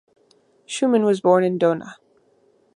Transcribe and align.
Schumann 0.65 1.03
was 1.05 1.21
born 1.21 1.43
in 1.43 1.59
Dohna. 1.59 1.97